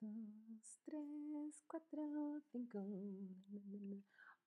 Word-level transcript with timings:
dos, 0.00 0.80
tres, 0.84 1.64
cuatro, 1.66 2.40
cinco. 2.50 2.82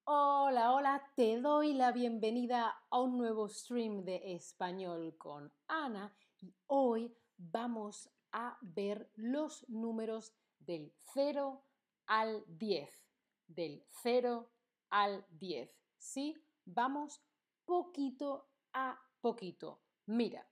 Hola, 0.05 0.73
hola, 0.73 1.11
te 1.15 1.39
doy 1.39 1.73
la 1.73 1.91
bienvenida 1.91 2.75
a 2.89 2.99
un 2.99 3.17
nuevo 3.19 3.47
stream 3.47 4.03
de 4.03 4.33
español 4.33 5.15
con 5.17 5.53
Ana 5.67 6.15
y 6.41 6.55
hoy 6.65 7.15
vamos 7.37 8.09
a 8.31 8.57
ver 8.61 9.11
los 9.15 9.69
números 9.69 10.33
del 10.59 10.91
0 11.13 11.63
al 12.07 12.43
10. 12.47 12.89
Del 13.47 13.85
0 14.01 14.49
al 14.89 15.23
10. 15.29 15.69
¿Sí? 15.97 16.35
Vamos 16.65 17.21
poquito 17.63 18.49
a 18.73 18.99
poquito. 19.21 19.83
Mira, 20.07 20.49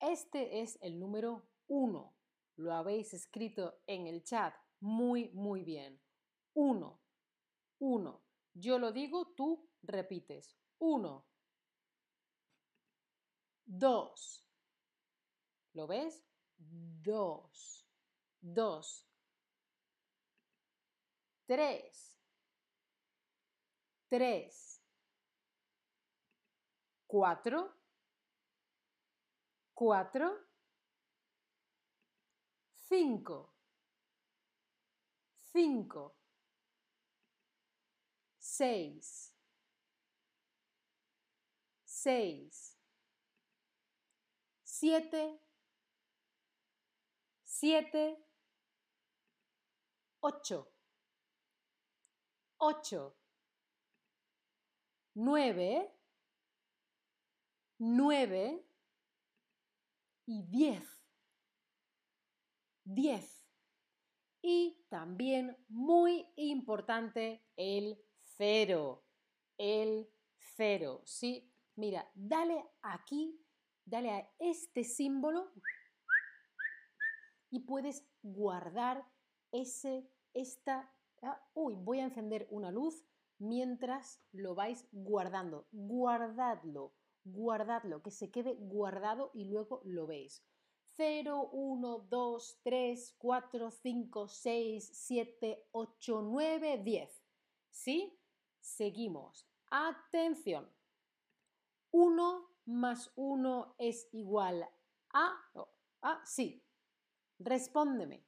este 0.00 0.62
es 0.62 0.78
el 0.80 0.98
número 0.98 1.46
1 1.66 2.13
lo 2.56 2.72
habéis 2.72 3.14
escrito 3.14 3.80
en 3.86 4.06
el 4.06 4.22
chat. 4.22 4.54
Muy, 4.80 5.30
muy 5.30 5.64
bien. 5.64 6.00
Uno. 6.54 7.00
Uno. 7.78 8.22
Yo 8.54 8.78
lo 8.78 8.92
digo, 8.92 9.34
tú 9.34 9.68
repites. 9.82 10.56
Uno. 10.78 11.26
Dos. 13.64 14.46
¿Lo 15.72 15.86
ves? 15.86 16.24
Dos. 16.56 17.86
Dos. 18.40 19.08
Tres. 21.46 22.18
Tres. 24.08 24.80
Cuatro. 27.06 27.74
Cuatro 29.74 30.53
cinco, 32.88 33.50
cinco, 35.52 36.14
seis, 38.38 39.32
seis, 41.86 42.76
siete, 44.64 45.40
siete, 47.44 48.18
ocho, 50.20 50.72
ocho, 52.58 53.14
nueve, 55.14 55.90
nueve. 57.78 58.64
Y 60.26 60.42
diez. 60.42 60.93
10. 62.84 63.44
Y 64.42 64.84
también 64.88 65.56
muy 65.68 66.26
importante 66.36 67.42
el 67.56 67.98
cero. 68.22 69.04
El 69.56 70.08
cero. 70.36 71.02
¿sí? 71.04 71.50
Mira, 71.76 72.10
dale 72.14 72.64
aquí, 72.82 73.40
dale 73.84 74.10
a 74.10 74.30
este 74.38 74.84
símbolo 74.84 75.52
y 77.50 77.60
puedes 77.60 78.06
guardar 78.22 79.04
ese, 79.52 80.10
esta... 80.34 80.92
Ah, 81.22 81.40
uy, 81.54 81.74
voy 81.76 82.00
a 82.00 82.04
encender 82.04 82.46
una 82.50 82.70
luz 82.70 83.04
mientras 83.38 84.20
lo 84.32 84.54
vais 84.54 84.86
guardando. 84.92 85.66
Guardadlo, 85.72 86.94
guardadlo, 87.24 88.02
que 88.02 88.10
se 88.10 88.30
quede 88.30 88.54
guardado 88.58 89.30
y 89.34 89.44
luego 89.44 89.80
lo 89.84 90.06
veis. 90.06 90.44
0, 90.96 91.50
1, 91.52 91.98
2, 92.08 92.60
3, 92.62 93.14
4, 93.18 93.70
5, 93.70 94.28
6, 94.28 94.90
7, 94.92 95.68
8, 95.72 96.22
9, 96.22 96.78
10. 96.84 97.22
¿Sí? 97.70 98.18
Seguimos. 98.60 99.48
Atención. 99.70 100.70
1 101.90 102.50
más 102.66 103.12
1 103.16 103.74
es 103.78 104.08
igual 104.12 104.68
a... 105.12 105.32
Ah, 106.02 106.22
sí. 106.24 106.62
Respóndeme. 107.38 108.24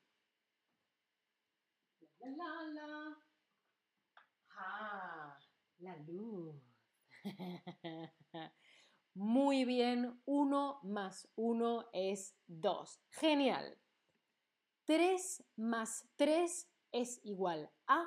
La, 2.20 2.62
la, 2.74 2.86
la. 2.86 3.18
Ah, 4.58 5.38
la 5.78 5.96
luz. 5.98 6.56
Muy 9.16 9.64
bien, 9.64 10.20
1 10.26 10.80
más 10.82 11.26
1 11.36 11.88
es 11.94 12.36
2. 12.48 13.00
Genial. 13.08 13.78
3 14.84 15.42
más 15.56 16.06
3 16.16 16.70
es 16.92 17.24
igual 17.24 17.72
a... 17.86 18.04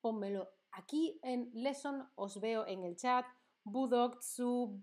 Pónmelo 0.00 0.48
aquí 0.70 1.18
en 1.24 1.50
lesson, 1.52 2.08
os 2.14 2.40
veo 2.40 2.64
en 2.64 2.84
el 2.84 2.94
chat. 2.94 3.26
Budok, 3.64 4.22
Sub, 4.22 4.80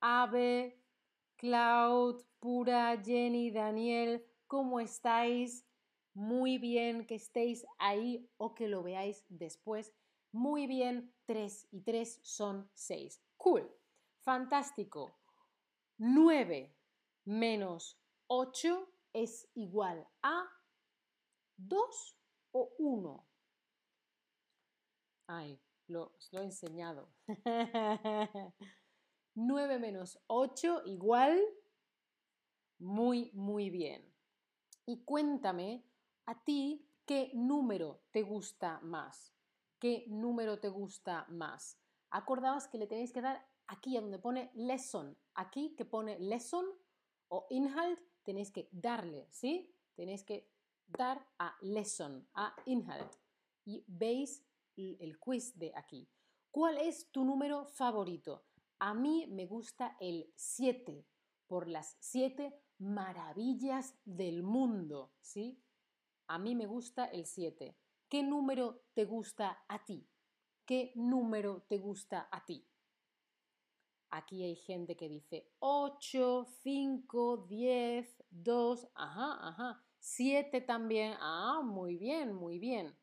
Ave, 0.00 0.76
Cloud, 1.36 2.24
Pura, 2.40 3.00
Jenny, 3.00 3.52
Daniel, 3.52 4.26
¿cómo 4.48 4.80
estáis? 4.80 5.64
Muy 6.14 6.58
bien 6.58 7.06
que 7.06 7.14
estéis 7.14 7.64
ahí 7.78 8.28
o 8.38 8.56
que 8.56 8.66
lo 8.66 8.82
veáis 8.82 9.24
después. 9.28 9.94
Muy 10.32 10.66
bien, 10.66 11.14
3 11.26 11.68
y 11.70 11.82
3 11.82 12.18
son 12.24 12.68
6. 12.74 13.22
Cool. 13.36 13.81
Fantástico. 14.24 15.18
9 15.98 16.74
menos 17.24 18.00
8 18.28 18.88
es 19.12 19.48
igual 19.54 20.08
a 20.22 20.48
2 21.56 22.18
o 22.52 22.72
1. 22.78 23.26
Ay, 25.26 25.60
lo, 25.88 26.12
lo 26.30 26.40
he 26.40 26.44
enseñado. 26.44 27.12
9 29.34 29.78
menos 29.78 30.22
8 30.28 30.82
igual. 30.86 31.42
Muy, 32.78 33.30
muy 33.34 33.70
bien. 33.70 34.12
Y 34.86 35.04
cuéntame 35.04 35.84
a 36.26 36.44
ti 36.44 36.88
qué 37.06 37.30
número 37.34 38.02
te 38.12 38.22
gusta 38.22 38.80
más. 38.80 39.34
¿Qué 39.80 40.04
número 40.08 40.60
te 40.60 40.68
gusta 40.68 41.26
más? 41.28 41.78
Acordaos 42.10 42.68
que 42.68 42.78
le 42.78 42.86
tenéis 42.86 43.12
que 43.12 43.20
dar 43.20 43.51
aquí 43.66 43.96
donde 43.96 44.18
pone 44.18 44.50
lesson, 44.54 45.16
aquí 45.34 45.74
que 45.76 45.84
pone 45.84 46.18
lesson 46.18 46.64
o 47.28 47.46
inhalt, 47.50 48.00
tenéis 48.22 48.50
que 48.50 48.68
darle, 48.72 49.28
¿sí? 49.30 49.74
Tenéis 49.94 50.24
que 50.24 50.50
dar 50.86 51.26
a 51.38 51.56
lesson, 51.62 52.28
a 52.34 52.54
inhalt. 52.66 53.14
Y 53.64 53.84
veis 53.86 54.44
el 54.76 55.18
quiz 55.18 55.56
de 55.58 55.72
aquí. 55.74 56.08
¿Cuál 56.50 56.78
es 56.78 57.10
tu 57.10 57.24
número 57.24 57.66
favorito? 57.66 58.44
A 58.78 58.94
mí 58.94 59.26
me 59.28 59.46
gusta 59.46 59.96
el 60.00 60.32
7, 60.36 61.06
por 61.46 61.68
las 61.68 61.96
7 62.00 62.52
maravillas 62.78 63.94
del 64.04 64.42
mundo, 64.42 65.12
¿sí? 65.20 65.62
A 66.26 66.38
mí 66.38 66.54
me 66.54 66.66
gusta 66.66 67.06
el 67.06 67.26
7. 67.26 67.76
¿Qué 68.08 68.22
número 68.22 68.84
te 68.92 69.04
gusta 69.04 69.64
a 69.68 69.84
ti? 69.84 70.08
¿Qué 70.66 70.92
número 70.96 71.62
te 71.62 71.78
gusta 71.78 72.28
a 72.30 72.44
ti? 72.44 72.66
Aquí 74.14 74.44
hay 74.44 74.56
gente 74.56 74.94
que 74.94 75.08
dice 75.08 75.48
8, 75.60 76.44
5, 76.62 77.46
10, 77.48 78.24
2, 78.28 78.88
ajá, 78.94 79.48
ajá, 79.48 79.82
7 80.00 80.60
también. 80.60 81.14
Ah, 81.18 81.62
muy 81.64 81.96
bien, 81.96 82.34
muy 82.34 82.58
bien. 82.58 82.94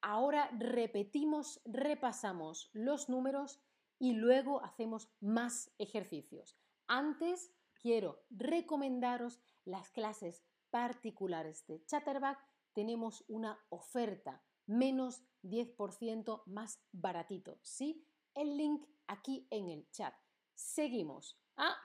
Ahora 0.00 0.50
repetimos, 0.58 1.60
repasamos 1.64 2.70
los 2.72 3.08
números 3.08 3.62
y 4.00 4.14
luego 4.14 4.60
hacemos 4.64 5.08
más 5.20 5.70
ejercicios. 5.78 6.58
Antes 6.88 7.52
quiero 7.80 8.24
recomendaros 8.28 9.40
las 9.64 9.90
clases 9.90 10.42
particulares 10.70 11.64
de 11.68 11.84
Chatterback. 11.84 12.44
Tenemos 12.72 13.24
una 13.28 13.64
oferta, 13.68 14.42
menos 14.66 15.22
10% 15.44 16.42
más 16.46 16.82
baratito, 16.90 17.60
¿sí? 17.62 18.04
El 18.34 18.56
link 18.56 18.84
aquí 19.06 19.46
en 19.50 19.68
el 19.68 19.88
chat. 19.92 20.14
Seguimos. 20.58 21.38
Ah, 21.56 21.76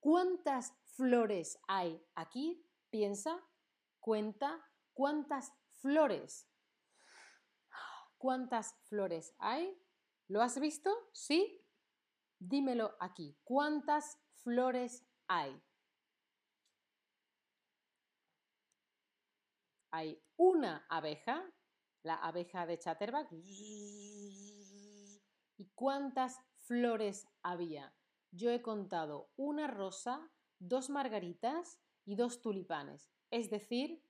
¿cuántas 0.00 0.76
flores 0.96 1.56
hay 1.68 2.04
aquí? 2.16 2.68
Piensa, 2.90 3.40
cuenta, 4.00 4.60
¿cuántas 4.92 5.52
flores? 5.80 6.50
¿Cuántas 8.16 8.74
flores 8.88 9.36
hay? 9.38 9.80
¿Lo 10.26 10.42
has 10.42 10.58
visto? 10.58 10.90
¿Sí? 11.12 11.64
Dímelo 12.40 12.96
aquí. 12.98 13.38
¿Cuántas 13.44 14.20
flores 14.42 15.06
hay? 15.28 15.62
Hay 19.92 20.20
una 20.36 20.84
abeja, 20.90 21.48
la 22.02 22.16
abeja 22.16 22.66
de 22.66 22.80
Chatterback. 22.80 23.28
¿Y 25.56 25.70
cuántas 25.76 26.40
flores 26.62 27.28
había? 27.42 27.94
Yo 28.30 28.50
he 28.50 28.62
contado 28.62 29.30
una 29.36 29.66
rosa, 29.66 30.30
dos 30.58 30.90
margaritas 30.90 31.80
y 32.04 32.16
dos 32.16 32.40
tulipanes. 32.40 33.10
Es 33.30 33.50
decir, 33.50 34.02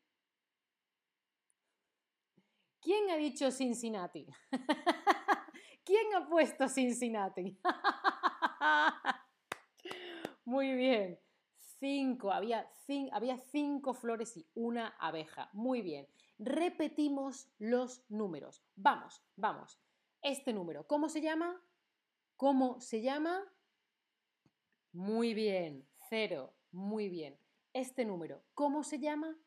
¿Quién 2.80 3.10
ha 3.10 3.16
dicho 3.16 3.50
Cincinnati? 3.50 4.26
¿Quién 5.84 6.14
ha 6.14 6.26
puesto 6.26 6.68
Cincinnati? 6.68 7.58
Muy 10.44 10.74
bien. 10.74 11.18
Cinco. 11.80 12.32
Había, 12.32 12.70
había 13.12 13.36
cinco 13.36 13.94
flores 13.94 14.36
y 14.36 14.46
una 14.54 14.88
abeja. 15.00 15.50
Muy 15.52 15.82
bien. 15.82 16.08
Repetimos 16.38 17.50
los 17.58 18.04
números. 18.08 18.62
Vamos, 18.76 19.22
vamos. 19.36 19.80
Este 20.22 20.52
número, 20.52 20.86
¿cómo 20.86 21.08
se 21.08 21.20
llama? 21.20 21.60
¿Cómo 22.36 22.80
se 22.80 23.02
llama? 23.02 23.44
Muy 24.98 25.32
bien. 25.32 25.88
Cero. 26.10 26.56
Muy 26.72 27.08
bien. 27.08 27.38
Este 27.72 28.04
número, 28.04 28.42
¿cómo 28.54 28.82
se 28.82 28.98
llama? 28.98 29.38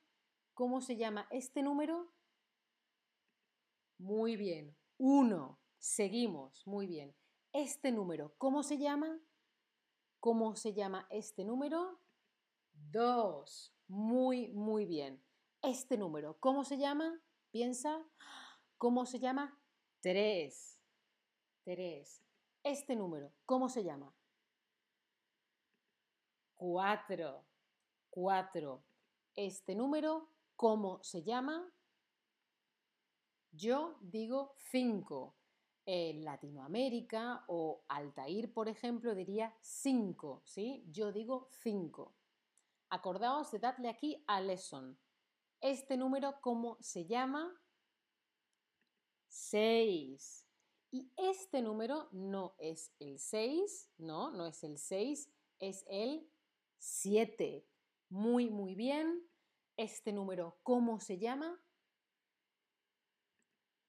¿Cómo 0.54 0.80
se 0.80 0.96
llama 0.96 1.28
este 1.30 1.62
número? 1.62 2.10
Muy 3.98 4.38
bien. 4.38 4.78
Uno. 4.98 5.60
Seguimos. 5.78 6.66
Muy 6.66 6.88
bien. 6.88 7.14
Este 7.52 7.92
número, 7.92 8.34
¿cómo 8.38 8.64
se 8.64 8.78
llama? 8.78 9.20
¿Cómo 10.22 10.56
se 10.56 10.74
llama 10.74 11.06
este 11.10 11.44
número? 11.44 12.00
Dos. 12.72 13.76
Muy, 13.90 14.54
muy 14.54 14.86
bien. 14.86 15.22
Este 15.62 15.98
número, 15.98 16.38
¿cómo 16.40 16.64
se 16.64 16.78
llama? 16.78 17.22
Piensa. 17.52 18.02
¿Cómo 18.78 19.06
se 19.06 19.20
llama? 19.20 19.62
Tres. 20.00 20.80
Tres. 21.66 22.24
Este 22.64 22.96
número, 22.96 23.34
¿cómo 23.46 23.68
se 23.68 23.84
llama? 23.84 24.16
Cuatro. 26.62 27.44
Cuatro. 28.12 28.84
Este 29.36 29.74
número, 29.74 30.30
¿cómo 30.56 31.02
se 31.02 31.24
llama? 31.24 31.74
Yo 33.52 33.98
digo 34.00 34.54
cinco. 34.70 35.34
En 35.88 36.24
Latinoamérica 36.24 37.46
o 37.48 37.82
Altair, 37.88 38.54
por 38.54 38.70
ejemplo, 38.70 39.16
diría 39.16 39.58
cinco, 39.60 40.44
¿sí? 40.46 40.86
Yo 40.92 41.12
digo 41.12 41.48
cinco. 41.50 42.14
Acordaos 42.92 43.50
de 43.50 43.58
darle 43.58 43.90
aquí 43.90 44.24
a 44.28 44.40
lesson. 44.40 45.00
Este 45.62 45.98
número, 45.98 46.40
¿cómo 46.42 46.78
se 46.80 47.08
llama? 47.08 47.60
Seis. 49.28 50.46
Y 50.92 51.12
este 51.18 51.64
número 51.64 52.08
no 52.12 52.54
es 52.60 52.94
el 53.00 53.18
6, 53.18 53.90
no, 53.98 54.30
no 54.30 54.46
es 54.46 54.64
el 54.64 54.78
6, 54.78 55.28
es 55.58 55.86
el 55.88 56.31
7. 56.82 57.64
Muy, 58.10 58.50
muy 58.50 58.74
bien. 58.74 59.30
Este 59.78 60.12
número, 60.12 60.60
¿cómo 60.64 61.00
se 61.00 61.20
llama? 61.20 61.64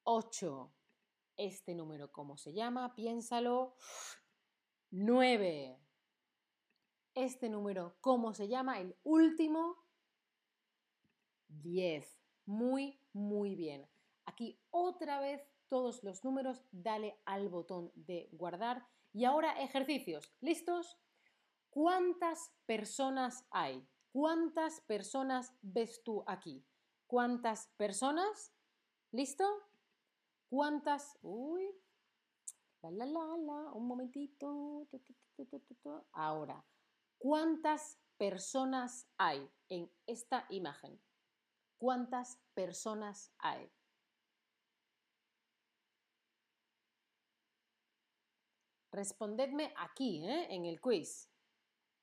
8. 0.04 0.74
Este 1.38 1.74
número, 1.74 2.12
¿cómo 2.12 2.36
se 2.36 2.52
llama? 2.52 2.94
Piénsalo. 2.94 3.76
9. 4.90 5.80
Este 7.14 7.48
número, 7.48 7.96
¿cómo 8.02 8.34
se 8.34 8.48
llama? 8.48 8.78
El 8.78 8.94
último. 9.04 9.82
10. 11.48 12.20
Muy, 12.44 13.00
muy 13.14 13.54
bien. 13.54 13.88
Aquí 14.26 14.60
otra 14.70 15.18
vez 15.18 15.42
todos 15.68 16.04
los 16.04 16.24
números, 16.24 16.62
dale 16.70 17.18
al 17.24 17.48
botón 17.48 17.90
de 17.94 18.28
guardar. 18.32 18.86
Y 19.14 19.24
ahora 19.24 19.62
ejercicios. 19.62 20.30
¿Listos? 20.40 20.98
¿Cuántas 21.72 22.52
personas 22.66 23.46
hay? 23.50 23.88
¿Cuántas 24.12 24.82
personas 24.82 25.54
ves 25.62 26.02
tú 26.04 26.22
aquí? 26.26 26.62
¿Cuántas 27.06 27.68
personas? 27.78 28.52
¿Listo? 29.10 29.46
¿Cuántas? 30.50 31.18
Uy. 31.22 31.64
La, 32.82 32.90
la, 32.90 33.06
la, 33.06 33.36
la. 33.38 33.72
Un 33.72 33.86
momentito. 33.86 34.86
Ahora, 36.12 36.62
¿cuántas 37.16 37.98
personas 38.18 39.08
hay 39.16 39.50
en 39.70 39.90
esta 40.06 40.44
imagen? 40.50 41.00
¿Cuántas 41.78 42.38
personas 42.52 43.32
hay? 43.38 43.72
Respondedme 48.90 49.72
aquí, 49.78 50.22
¿eh? 50.28 50.54
en 50.54 50.66
el 50.66 50.78
quiz. 50.78 51.31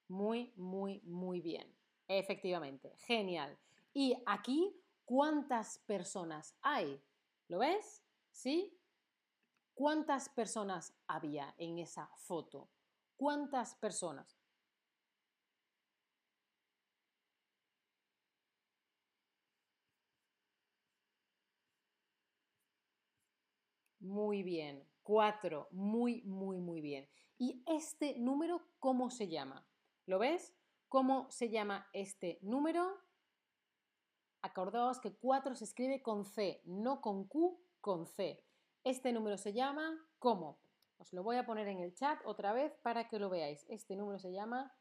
Muy, 0.10 0.52
muy, 0.58 1.02
muy 1.06 1.40
bien. 1.40 1.74
Efectivamente, 2.08 2.94
genial. 2.98 3.58
Y 3.94 4.16
aquí, 4.26 4.76
¿cuántas 5.06 5.78
personas 5.80 6.56
hay? 6.62 7.02
¿Lo 7.48 7.60
ves? 7.60 8.04
¿Sí? 8.32 8.76
¿Cuántas 9.74 10.30
personas 10.30 10.94
había 11.08 11.56
en 11.58 11.80
esa 11.80 12.08
foto? 12.18 12.70
¿Cuántas 13.18 13.74
personas? 13.76 14.38
Muy 24.02 24.44
bien. 24.44 24.84
Cuatro. 25.04 25.70
Muy, 25.72 26.22
muy, 26.24 26.60
muy 26.60 26.82
bien. 26.82 27.08
¿Y 27.38 27.64
este 27.66 28.18
número 28.20 28.62
cómo 28.80 29.10
se 29.10 29.30
llama? 29.30 29.66
¿Lo 30.10 30.18
ves? 30.18 30.56
¿Cómo 30.88 31.30
se 31.30 31.52
llama 31.52 31.88
este 31.94 32.40
número? 32.42 32.98
Acordaos 34.42 35.00
que 35.00 35.16
4 35.16 35.54
se 35.54 35.66
escribe 35.66 36.02
con 36.02 36.26
C, 36.26 36.64
no 36.66 37.00
con 37.00 37.28
Q, 37.28 37.64
con 37.80 38.08
C. 38.08 38.44
Este 38.84 39.14
número 39.14 39.38
se 39.38 39.54
llama 39.54 40.04
¿cómo? 40.18 40.58
Os 40.98 41.14
lo 41.14 41.22
voy 41.22 41.36
a 41.36 41.46
poner 41.46 41.68
en 41.68 41.78
el 41.78 41.94
chat 41.94 42.20
otra 42.26 42.54
vez 42.54 42.76
para 42.82 43.08
que 43.08 43.20
lo 43.20 43.30
veáis. 43.30 43.68
Este 43.70 43.96
número 43.96 44.18
se 44.18 44.32
llama 44.32 44.76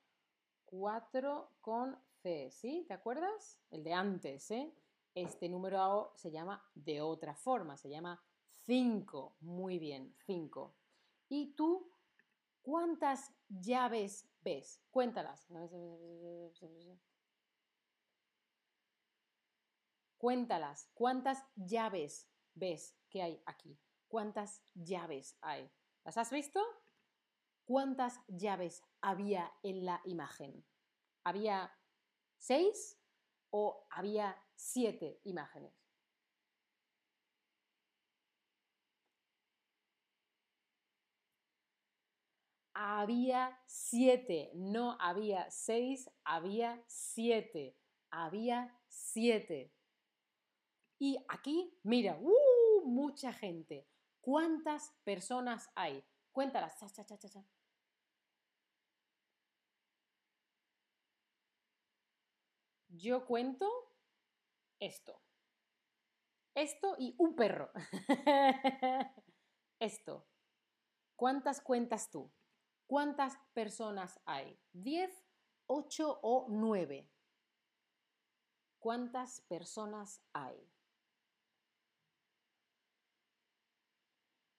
4 0.65 1.51
con 1.61 2.03
C, 2.23 2.51
¿sí? 2.51 2.87
¿Te 2.89 2.95
acuerdas? 2.95 3.61
El 3.69 3.85
de 3.85 3.93
antes, 3.93 4.51
¿eh? 4.51 4.75
Este 5.15 5.51
número 5.51 6.11
se 6.17 6.31
llama 6.31 6.65
de 6.75 7.03
otra 7.03 7.35
forma, 7.35 7.77
se 7.77 7.91
llama 7.91 8.19
Cinco. 8.65 9.37
Muy 9.41 9.79
bien, 9.79 10.15
cinco. 10.25 10.75
¿Y 11.29 11.53
tú 11.55 11.93
cuántas 12.63 13.33
llaves 13.49 14.29
ves? 14.41 14.81
Cuéntalas. 14.91 15.47
Cuéntalas. 20.19 20.91
¿Cuántas 20.95 21.45
llaves 21.55 22.29
ves 22.55 22.97
que 23.09 23.23
hay 23.23 23.43
aquí? 23.47 23.79
¿Cuántas 24.09 24.63
llaves 24.75 25.37
hay? 25.41 25.71
¿Las 26.05 26.17
has 26.19 26.31
visto? 26.31 26.61
¿Cuántas 27.65 28.21
llaves 28.29 28.83
había 29.01 29.53
en 29.63 29.85
la 29.85 30.01
imagen? 30.05 30.65
¿Había 31.25 31.71
seis 32.39 32.99
o 33.51 33.87
había 33.91 34.43
siete 34.55 35.21
imágenes? 35.25 35.78
Había 42.81 43.61
siete, 43.67 44.53
no 44.55 44.97
había 45.01 45.51
seis, 45.51 46.09
había 46.23 46.81
siete, 46.87 47.77
había 48.09 48.73
siete. 48.87 49.73
Y 51.01 51.19
aquí, 51.29 51.77
mira, 51.83 52.17
¡uh! 52.21 52.85
mucha 52.85 53.33
gente. 53.33 53.89
¿Cuántas 54.21 54.95
personas 55.03 55.69
hay? 55.75 56.05
Cuéntalas. 56.31 56.79
Yo 62.91 63.27
cuento 63.27 63.69
esto. 64.79 65.21
Esto 66.55 66.95
y 66.97 67.17
un 67.19 67.35
perro. 67.35 67.73
esto. 69.81 70.29
¿Cuántas 71.17 71.61
cuentas 71.61 72.09
tú? 72.13 72.31
¿Cuántas 72.89 73.37
personas 73.53 74.19
hay? 74.25 74.59
¿10, 74.73 75.11
8 75.67 76.21
o 76.23 76.47
9? 76.49 77.07
¿Cuántas 78.79 79.43
personas 79.43 80.23
hay? 80.33 80.57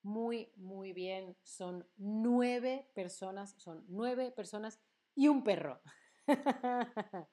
Muy, 0.04 0.54
muy 0.58 0.94
bien. 0.94 1.36
Son 1.42 1.90
nueve 1.98 2.92
personas, 2.94 3.56
son 3.58 3.84
nueve 3.88 4.32
personas 4.32 4.80
y 5.16 5.28
un 5.28 5.44
perro. 5.44 5.82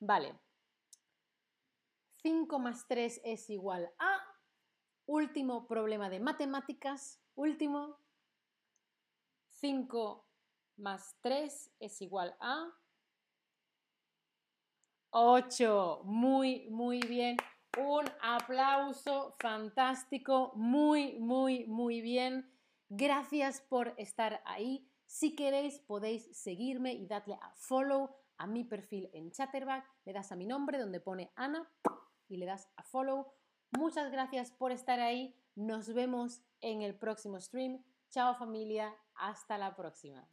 vale. 0.00 0.40
5 2.22 2.58
más 2.58 2.88
3 2.88 3.20
es 3.22 3.50
igual 3.50 3.92
a... 3.98 4.18
Último 5.04 5.66
problema 5.66 6.08
de 6.08 6.20
matemáticas. 6.20 7.22
Último. 7.34 7.98
5 9.50 10.27
más 10.78 11.16
3 11.20 11.72
es 11.80 12.02
igual 12.02 12.36
a 12.40 12.72
8. 15.10 16.02
Muy, 16.04 16.68
muy 16.70 17.00
bien. 17.00 17.36
Un 17.78 18.04
aplauso 18.22 19.34
fantástico, 19.38 20.52
muy, 20.54 21.18
muy, 21.18 21.66
muy 21.66 22.00
bien. 22.00 22.50
Gracias 22.88 23.60
por 23.60 23.94
estar 23.98 24.42
ahí. 24.44 24.90
Si 25.06 25.34
queréis, 25.34 25.78
podéis 25.80 26.28
seguirme 26.36 26.92
y 26.92 27.06
darle 27.06 27.34
a 27.34 27.50
follow 27.54 28.10
a 28.36 28.46
mi 28.46 28.64
perfil 28.64 29.10
en 29.12 29.30
Chatterback. 29.30 29.84
Le 30.04 30.12
das 30.12 30.32
a 30.32 30.36
mi 30.36 30.46
nombre 30.46 30.78
donde 30.78 31.00
pone 31.00 31.32
Ana 31.34 31.70
y 32.28 32.36
le 32.36 32.46
das 32.46 32.68
a 32.76 32.82
follow. 32.82 33.32
Muchas 33.70 34.10
gracias 34.10 34.50
por 34.50 34.72
estar 34.72 35.00
ahí. 35.00 35.34
Nos 35.54 35.92
vemos 35.92 36.42
en 36.60 36.82
el 36.82 36.98
próximo 36.98 37.40
stream. 37.40 37.84
Chao 38.10 38.34
familia. 38.34 38.94
Hasta 39.14 39.58
la 39.58 39.74
próxima. 39.76 40.28